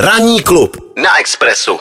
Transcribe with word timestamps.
Ranní 0.00 0.40
klub 0.42 0.76
na 1.02 1.18
Expressu. 1.20 1.78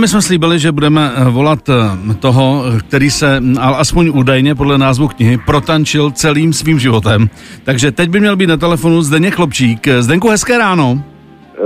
My 0.00 0.08
jsme 0.08 0.22
slíbili, 0.22 0.58
že 0.58 0.72
budeme 0.72 1.12
eh, 1.14 1.24
volat 1.24 1.68
eh, 1.68 2.14
toho, 2.14 2.64
který 2.88 3.10
se, 3.10 3.42
ale 3.60 3.76
aspoň 3.76 4.10
údajně 4.14 4.54
podle 4.54 4.78
názvu 4.78 5.08
knihy, 5.08 5.38
protančil 5.38 6.10
celým 6.10 6.52
svým 6.52 6.78
životem. 6.78 7.30
Takže 7.64 7.92
teď 7.92 8.10
by 8.10 8.20
měl 8.20 8.36
být 8.36 8.46
na 8.46 8.56
telefonu 8.56 9.02
Zdeněk 9.02 9.34
Chlopčík. 9.34 9.88
Zdenku, 10.00 10.28
hezké 10.28 10.58
ráno. 10.58 11.02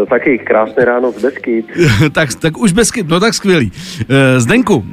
Eh, 0.03 0.07
Taky 0.07 0.39
krásné 0.39 0.85
ráno 0.85 1.13
z 1.13 1.23
Beskyt. 1.23 1.67
tak, 2.13 2.35
tak 2.35 2.59
už 2.59 2.73
bezky, 2.73 3.03
no 3.03 3.21
tak 3.21 3.35
skvělý. 3.35 3.73
Zdenku, 4.39 4.85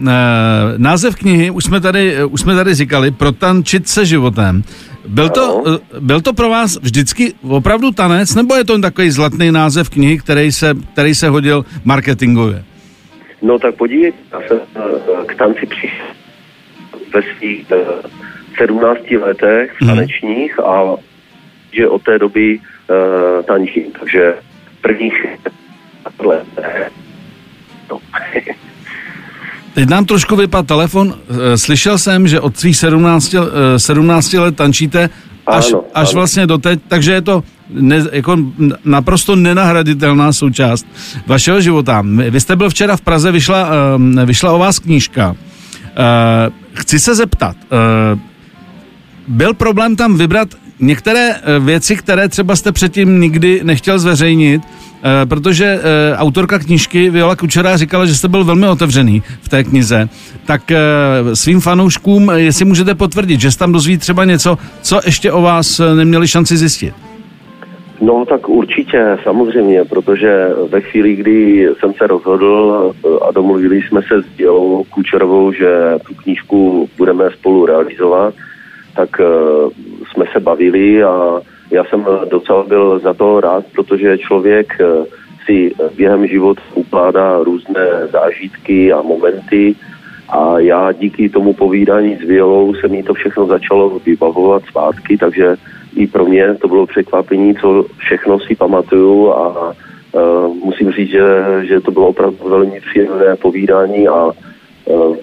název 0.77 1.15
knihy 1.15 1.49
už 1.51 1.63
jsme 1.63 1.81
tady, 1.81 2.23
už 2.23 2.41
jsme 2.41 2.55
tady 2.55 2.73
říkali, 2.73 3.11
protančit 3.11 3.87
se 3.87 4.05
životem. 4.05 4.63
Byl 5.07 5.29
to, 5.29 5.63
byl 5.99 6.21
to 6.21 6.33
pro 6.33 6.49
vás 6.49 6.77
vždycky 6.81 7.33
opravdu 7.41 7.91
tanec, 7.91 8.35
nebo 8.35 8.55
je 8.55 8.63
to 8.63 8.79
takový 8.79 9.11
zlatný 9.11 9.51
název 9.51 9.89
knihy, 9.89 10.17
který 10.17 10.51
se, 10.51 10.73
který 10.93 11.15
se 11.15 11.29
hodil 11.29 11.65
marketingově? 11.85 12.63
No 13.41 13.59
tak 13.59 13.75
podívejte, 13.75 14.17
já 14.31 14.41
jsem 14.47 14.59
eh, 14.75 15.25
k 15.25 15.35
tanci 15.35 15.65
přišel 15.65 16.05
ve 17.13 17.21
svých 17.21 17.71
eh, 17.71 17.75
17 18.57 19.11
letech 19.11 19.75
tanečních 19.85 20.59
a 20.59 20.95
že 21.71 21.87
od 21.87 22.03
té 22.03 22.19
doby 22.19 22.59
uh, 22.59 23.43
tančím, 23.43 23.91
takže 23.99 24.33
prvních 24.91 25.13
let. 26.19 26.43
No. 27.89 27.99
Teď 29.73 29.89
nám 29.89 30.05
trošku 30.05 30.35
vypadl 30.35 30.67
telefon. 30.67 31.15
Eh, 31.29 31.57
Slyšel 31.57 31.97
jsem, 31.97 32.27
že 32.27 32.39
od 32.39 32.57
svých 32.57 32.77
17, 32.77 33.35
eh, 33.35 33.79
17 33.79 34.33
let 34.39 34.55
tančíte 34.55 35.09
až, 35.47 35.71
Ano, 35.73 35.83
až 35.93 36.07
ano. 36.09 36.15
vlastně 36.15 36.47
doteď, 36.47 36.79
takže 36.87 37.11
je 37.11 37.21
to 37.21 37.43
ne, 37.69 38.03
jako 38.11 38.37
naprosto 38.85 39.35
nenahraditelná 39.35 40.33
součást 40.33 40.85
vašeho 41.27 41.61
života. 41.61 42.03
Vy 42.29 42.39
jste 42.39 42.55
byl 42.55 42.69
včera 42.69 42.97
v 42.97 43.01
Praze, 43.01 43.31
vyšla, 43.31 43.69
eh, 44.21 44.25
vyšla 44.25 44.51
o 44.51 44.59
vás 44.59 44.79
knížka. 44.79 45.35
Eh, 45.95 46.51
Chci 46.73 46.99
se 46.99 47.15
zeptat, 47.15 47.55
eh, 47.71 48.19
byl 49.27 49.53
problém 49.53 49.95
tam 49.95 50.17
vybrat 50.17 50.47
některé 50.79 51.35
eh, 51.35 51.59
věci, 51.59 51.95
které 51.95 52.29
třeba 52.29 52.55
jste 52.55 52.71
předtím 52.71 53.19
nikdy 53.21 53.61
nechtěl 53.63 53.99
zveřejnit, 53.99 54.61
eh, 55.03 55.25
protože 55.25 55.65
eh, 55.65 56.17
autorka 56.17 56.59
knížky 56.59 57.09
Viola 57.09 57.35
Kučera 57.35 57.77
říkala, 57.77 58.05
že 58.05 58.15
jste 58.15 58.27
byl 58.27 58.43
velmi 58.43 58.67
otevřený 58.67 59.23
v 59.41 59.49
té 59.49 59.63
knize. 59.63 60.09
Tak 60.45 60.71
eh, 60.71 60.79
svým 61.33 61.59
fanouškům, 61.59 62.31
jestli 62.35 62.65
můžete 62.65 62.95
potvrdit, 62.95 63.41
že 63.41 63.51
se 63.51 63.57
tam 63.57 63.71
dozví 63.71 63.97
třeba 63.97 64.25
něco, 64.25 64.57
co 64.81 64.99
ještě 65.05 65.31
o 65.31 65.41
vás 65.41 65.81
neměli 65.95 66.27
šanci 66.27 66.57
zjistit. 66.57 66.93
No 68.01 68.25
tak 68.25 68.49
určitě, 68.49 69.17
samozřejmě, 69.23 69.85
protože 69.85 70.47
ve 70.69 70.81
chvíli, 70.81 71.15
kdy 71.15 71.69
jsem 71.79 71.93
se 71.93 72.07
rozhodl 72.07 72.93
a 73.27 73.31
domluvili 73.31 73.81
jsme 73.81 74.01
se 74.01 74.21
s 74.21 74.37
Dělou 74.37 74.83
Kučerovou, 74.89 75.51
že 75.51 75.95
tu 76.07 76.13
knížku 76.13 76.89
budeme 76.97 77.29
spolu 77.31 77.65
realizovat, 77.65 78.33
tak 78.95 79.09
jsme 80.13 80.25
se 80.33 80.39
bavili 80.39 81.03
a 81.03 81.41
já 81.71 81.83
jsem 81.83 82.05
docela 82.29 82.63
byl 82.63 82.99
za 82.99 83.13
to 83.13 83.39
rád, 83.39 83.65
protože 83.75 84.17
člověk 84.17 84.77
eh, 84.81 85.05
si 85.45 85.75
během 85.95 86.27
života 86.27 86.61
ukládá 86.75 87.37
různé 87.43 88.07
zážitky 88.11 88.93
a 88.93 89.01
momenty 89.01 89.75
a 90.29 90.59
já 90.59 90.91
díky 90.91 91.29
tomu 91.29 91.53
povídání 91.53 92.17
s 92.17 92.21
Violou 92.21 92.73
se 92.75 92.87
mi 92.87 93.03
to 93.03 93.13
všechno 93.13 93.45
začalo 93.45 93.99
vybavovat 93.99 94.63
zpátky, 94.69 95.17
takže 95.17 95.55
i 95.95 96.07
pro 96.07 96.25
mě 96.25 96.55
to 96.55 96.67
bylo 96.67 96.85
překvapení, 96.85 97.55
co 97.55 97.85
všechno 97.97 98.39
si 98.39 98.55
pamatuju 98.55 99.31
a 99.31 99.69
uh, 100.11 100.55
musím 100.55 100.91
říct, 100.91 101.09
že, 101.09 101.45
že 101.63 101.81
to 101.81 101.91
bylo 101.91 102.07
opravdu 102.07 102.37
velmi 102.49 102.81
příjemné 102.81 103.35
povídání 103.35 104.07
a 104.07 104.25
uh, 104.85 105.15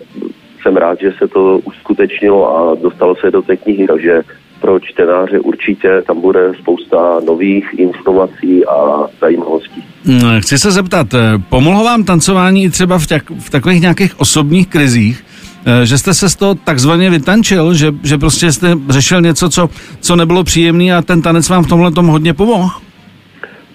jsem 0.62 0.76
rád, 0.76 1.00
že 1.00 1.12
se 1.12 1.28
to 1.28 1.58
uskutečnilo 1.58 2.56
a 2.56 2.74
dostalo 2.74 3.16
se 3.16 3.30
do 3.30 3.42
té 3.42 3.56
knihy, 3.56 3.86
takže 3.86 4.22
pro 4.68 4.80
čtenáře 4.80 5.38
určitě 5.38 6.02
tam 6.06 6.20
bude 6.20 6.52
spousta 6.58 7.20
nových 7.26 7.66
informací 7.76 8.66
a 8.66 9.08
zajímavostí. 9.20 9.84
Mm, 10.04 10.40
Chci 10.40 10.58
se 10.58 10.70
zeptat, 10.70 11.14
eh, 11.14 11.18
pomohlo 11.48 11.84
vám 11.84 12.04
tancování 12.04 12.64
i 12.64 12.70
třeba 12.70 12.98
v, 12.98 13.06
těch, 13.06 13.22
v 13.46 13.50
takových 13.50 13.80
nějakých 13.80 14.20
osobních 14.20 14.68
krizích, 14.68 15.24
eh, 15.66 15.86
že 15.86 15.98
jste 15.98 16.14
se 16.14 16.28
z 16.28 16.36
toho 16.36 16.54
takzvaně 16.54 17.10
vytančil, 17.10 17.74
že, 17.74 17.92
že 18.02 18.18
prostě 18.18 18.52
jste 18.52 18.68
řešil 18.88 19.20
něco, 19.20 19.48
co, 19.48 19.68
co 20.00 20.16
nebylo 20.16 20.44
příjemné 20.44 20.96
a 20.96 21.02
ten 21.02 21.22
tanec 21.22 21.48
vám 21.48 21.64
v 21.64 21.68
tomhle 21.68 21.90
tom 21.90 22.06
hodně 22.06 22.34
pomohl? 22.34 22.68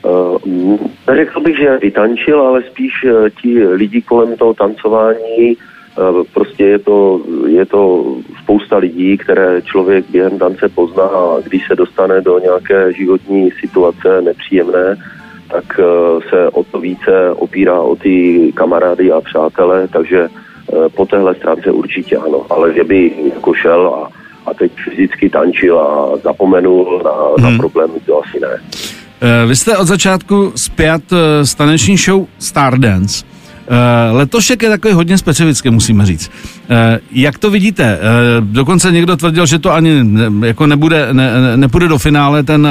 Uh, 0.03 0.77
neřekl 1.07 1.41
bych, 1.41 1.57
že 1.57 1.77
vytančil, 1.81 2.41
ale 2.41 2.63
spíš 2.71 2.93
ti 3.41 3.67
lidi 3.67 4.01
kolem 4.01 4.37
toho 4.37 4.53
tancování, 4.53 5.55
uh, 5.55 5.72
prostě 6.33 6.63
je 6.63 6.79
to, 6.79 7.21
je 7.47 7.65
to 7.65 8.05
spousta 8.43 8.77
lidí, 8.77 9.17
které 9.17 9.61
člověk 9.61 10.05
během 10.09 10.39
tance 10.39 10.69
pozná 10.69 11.03
a 11.03 11.39
když 11.43 11.67
se 11.67 11.75
dostane 11.75 12.21
do 12.21 12.39
nějaké 12.39 12.93
životní 12.93 13.51
situace 13.59 14.21
nepříjemné, 14.21 14.97
tak 15.51 15.79
uh, 15.79 16.21
se 16.29 16.49
o 16.49 16.63
to 16.63 16.79
více 16.79 17.31
opírá 17.35 17.81
o 17.81 17.95
ty 17.95 18.51
kamarády 18.55 19.11
a 19.11 19.21
přátele, 19.21 19.87
takže 19.87 20.27
uh, 20.27 20.87
po 20.89 21.05
téhle 21.05 21.35
stránce 21.35 21.71
určitě 21.71 22.17
ano, 22.17 22.45
ale 22.49 22.73
že 22.73 22.83
by 22.83 23.11
jako 23.33 23.53
šel 23.53 23.87
a, 23.87 24.09
a 24.49 24.53
teď 24.53 24.71
fyzicky 24.89 25.29
tančil 25.29 25.79
a 25.79 26.17
zapomenul 26.17 27.01
na, 27.03 27.49
na 27.49 27.57
problémy, 27.57 27.93
to 28.05 28.23
asi 28.23 28.39
ne. 28.39 28.59
Eh, 29.23 29.45
Vy 29.45 29.55
jste 29.55 29.77
od 29.77 29.87
začátku 29.87 30.51
zpět 30.55 31.03
eh, 31.13 31.45
s 31.45 31.55
taneční 31.55 31.97
show 31.97 32.25
Stardance. 32.39 33.25
Eh, 33.73 34.11
Letošek 34.11 34.63
je 34.63 34.69
takový 34.69 34.93
hodně 34.93 35.17
specifický, 35.17 35.69
musíme 35.69 36.05
říct. 36.05 36.31
Eh, 36.69 36.99
Jak 37.11 37.37
to 37.37 37.49
vidíte? 37.51 37.83
Eh, 37.83 37.99
Dokonce 38.41 38.91
někdo 38.91 39.15
tvrdil, 39.17 39.45
že 39.45 39.59
to 39.59 39.71
ani 39.73 40.03
jako 40.45 40.67
nebude, 40.67 41.07
ne, 41.11 41.41
ne- 41.41 41.57
nepůjde 41.57 41.87
do 41.87 41.97
finále 41.97 42.43
ten, 42.43 42.67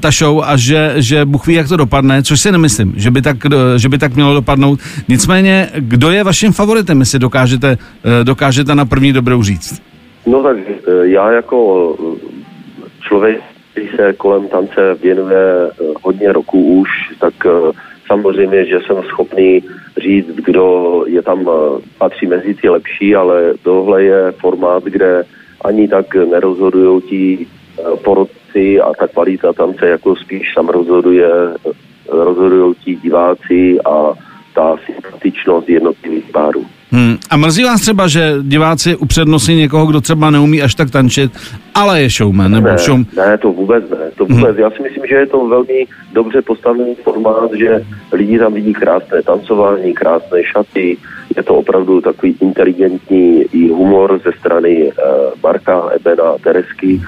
ta 0.00 0.10
show 0.10 0.42
a 0.46 0.56
že, 0.56 0.92
že 0.96 1.24
Bůh 1.24 1.46
ví, 1.46 1.54
jak 1.54 1.68
to 1.68 1.76
dopadne, 1.76 2.22
což 2.22 2.40
si 2.40 2.52
nemyslím, 2.52 2.92
že 2.96 3.10
by, 3.10 3.22
tak, 3.22 3.36
že 3.76 3.88
by 3.88 3.98
tak 3.98 4.14
mělo 4.14 4.34
dopadnout. 4.34 4.80
Nicméně, 5.08 5.68
kdo 5.78 6.10
je 6.10 6.24
vaším 6.24 6.52
favoritem, 6.52 7.00
jestli 7.00 7.18
dokážete, 7.18 7.78
dokážete 8.22 8.74
na 8.74 8.84
první 8.84 9.12
dobrou 9.12 9.42
říct? 9.42 9.82
No 10.26 10.42
tak 10.42 10.56
já 11.02 11.30
jako 11.32 11.96
člověk, 13.08 13.40
který 13.72 13.86
se 13.96 14.12
kolem 14.12 14.48
tance 14.48 14.94
věnuje 15.02 15.44
hodně 16.02 16.32
roku 16.32 16.62
už, 16.64 16.88
tak 17.20 17.34
samozřejmě, 18.06 18.64
že 18.64 18.78
jsem 18.80 19.02
schopný 19.02 19.62
říct, 19.96 20.26
kdo 20.26 21.04
je 21.06 21.22
tam, 21.22 21.48
eh, 21.48 21.80
patří 21.98 22.26
mezi 22.26 22.54
ty 22.54 22.68
lepší, 22.68 23.14
ale 23.14 23.54
tohle 23.62 24.02
je 24.02 24.32
formát, 24.32 24.84
kde 24.84 25.24
ani 25.64 25.88
tak 25.88 26.14
nerozhodují 26.14 27.02
ti 27.02 27.46
eh, 27.46 27.96
porodci 28.04 28.80
a 28.80 28.92
ta 28.98 29.08
kvalita 29.08 29.52
tance, 29.52 29.88
jako 29.88 30.16
spíš 30.16 30.54
tam 30.54 30.68
rozhoduje, 30.68 31.30
rozhodují 32.08 32.74
ti 32.84 32.96
diváci 32.96 33.78
a 33.80 34.12
ta 34.56 34.76
sympatičnost 34.86 35.68
jednotlivých 35.68 36.24
párů. 36.32 36.66
Hmm. 36.90 37.16
A 37.30 37.36
mrzí 37.36 37.64
vás 37.64 37.80
třeba, 37.80 38.08
že 38.08 38.34
diváci 38.42 38.96
upřednostní 38.96 39.56
někoho, 39.56 39.86
kdo 39.86 40.00
třeba 40.00 40.30
neumí 40.30 40.62
až 40.62 40.74
tak 40.74 40.90
tančit, 40.90 41.32
ale 41.74 42.02
je 42.02 42.08
showman, 42.08 42.50
nebo 42.50 42.68
Ne, 42.68 42.78
show... 42.78 42.98
ne, 43.16 43.38
to 43.38 43.52
vůbec 43.52 43.90
ne. 43.90 44.10
To 44.16 44.24
vůbec. 44.24 44.56
Já 44.56 44.70
si 44.70 44.82
myslím, 44.82 45.02
že 45.08 45.14
je 45.14 45.26
to 45.26 45.48
velmi 45.48 45.86
dobře 46.12 46.42
postavený 46.42 46.94
formát, 46.94 47.52
že 47.52 47.84
lidi 48.12 48.38
tam 48.38 48.54
vidí 48.54 48.72
krásné 48.72 49.22
tancování, 49.22 49.94
krásné 49.94 50.44
šaty. 50.44 50.96
Je 51.36 51.42
to 51.42 51.54
opravdu 51.54 52.00
takový 52.00 52.36
inteligentní 52.40 53.42
i 53.52 53.68
humor 53.68 54.20
ze 54.24 54.32
strany 54.38 54.84
uh, 54.84 54.92
Marka, 55.42 55.82
Ebena 55.96 56.24
a 56.24 56.38
Teresky. 56.38 57.02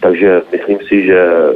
Takže 0.00 0.42
myslím 0.52 0.78
si, 0.88 1.06
že 1.06 1.18
eh, 1.18 1.54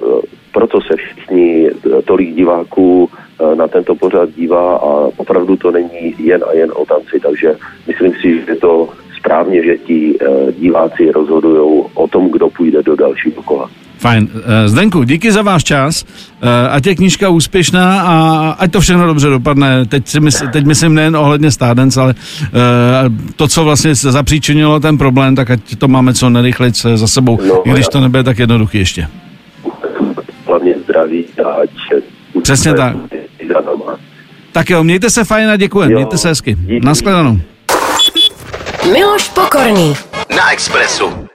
proto 0.56 0.78
se 0.80 0.96
všichni 0.96 1.68
eh, 1.68 2.02
tolik 2.04 2.34
diváků 2.34 3.08
eh, 3.08 3.56
na 3.56 3.68
tento 3.68 3.94
pořad 3.94 4.28
dívá 4.36 4.76
a 4.76 4.90
opravdu 5.16 5.56
to 5.56 5.70
není 5.70 6.14
jen 6.18 6.40
a 6.48 6.52
jen 6.56 6.70
o 6.74 6.84
tanci. 6.84 7.20
Takže 7.22 7.54
myslím 7.88 8.12
si, 8.20 8.26
že 8.34 8.52
je 8.52 8.56
to 8.56 8.88
správně, 9.18 9.64
že 9.64 9.78
ti 9.78 10.16
eh, 10.20 10.52
diváci 10.52 11.12
rozhodují 11.12 11.84
o 11.94 12.08
tom, 12.08 12.30
kdo 12.30 12.48
půjde 12.50 12.82
do 12.82 12.96
dalšího 12.96 13.42
kola. 13.42 13.68
Fajn. 13.98 14.28
Zdenku, 14.66 15.02
díky 15.02 15.32
za 15.32 15.42
váš 15.42 15.64
čas. 15.64 16.04
Ať 16.70 16.86
je 16.86 16.94
knížka 16.94 17.28
úspěšná 17.28 18.02
a 18.02 18.14
ať 18.50 18.72
to 18.72 18.80
všechno 18.80 19.06
dobře 19.06 19.28
dopadne. 19.28 19.86
Teď, 19.86 20.08
si 20.08 20.20
mysl, 20.20 20.46
teď 20.52 20.64
myslím 20.64 20.94
nejen 20.94 21.16
ohledně 21.16 21.50
Stardance, 21.50 22.00
ale 22.00 22.14
to, 23.36 23.48
co 23.48 23.64
vlastně 23.64 23.96
se 23.96 24.12
zapříčinilo 24.12 24.80
ten 24.80 24.98
problém, 24.98 25.34
tak 25.34 25.50
ať 25.50 25.60
to 25.78 25.88
máme 25.88 26.14
co 26.14 26.30
nejrychleji 26.30 26.72
za 26.94 27.06
sebou, 27.06 27.38
No, 27.48 27.68
i 27.68 27.70
když 27.70 27.86
já- 27.86 27.90
to 27.92 28.00
nebude 28.00 28.22
tak 28.24 28.38
jednoduchý 28.38 28.78
ještě. 28.78 29.08
Hlavně 30.46 30.74
zdraví 30.84 31.24
a 31.44 31.48
ať 31.48 31.70
Přesně 32.42 32.74
tak. 32.74 32.96
Tak 34.52 34.70
jo, 34.70 34.84
mějte 34.84 35.10
se 35.10 35.24
fajn 35.24 35.50
a 35.50 35.56
děkujem. 35.56 35.90
Jo, 35.90 35.96
Mějte 35.98 36.18
se 36.18 36.28
hezky. 36.28 36.54
díky. 36.54 36.86
Naschledanou. 36.86 37.40
Miloš 38.92 39.28
Pokorný. 39.28 39.96
Na 40.36 40.52
Expressu. 40.52 41.25